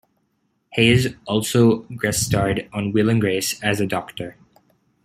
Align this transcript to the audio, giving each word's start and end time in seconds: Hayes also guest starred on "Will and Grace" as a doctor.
Hayes 0.71 1.09
also 1.27 1.81
guest 2.01 2.23
starred 2.25 2.67
on 2.73 2.91
"Will 2.91 3.07
and 3.07 3.21
Grace" 3.21 3.61
as 3.61 3.79
a 3.79 3.85
doctor. 3.85 4.35